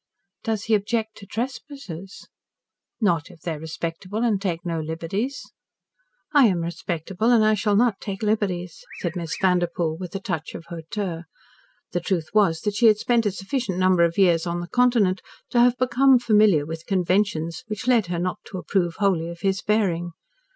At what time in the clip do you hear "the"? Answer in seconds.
11.91-11.99, 14.59-14.67